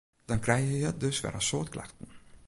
Dan 0.25 0.39
krije 0.45 0.77
je 0.79 0.97
dus 0.97 1.19
wer 1.21 1.33
in 1.33 1.41
soad 1.47 1.69
klachten. 1.69 2.07